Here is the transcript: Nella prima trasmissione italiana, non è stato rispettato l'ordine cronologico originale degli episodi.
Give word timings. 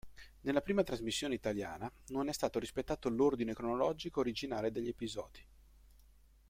Nella 0.41 0.61
prima 0.63 0.81
trasmissione 0.81 1.35
italiana, 1.35 1.87
non 2.07 2.27
è 2.27 2.33
stato 2.33 2.57
rispettato 2.57 3.07
l'ordine 3.07 3.53
cronologico 3.53 4.19
originale 4.19 4.71
degli 4.71 4.87
episodi. 4.87 5.45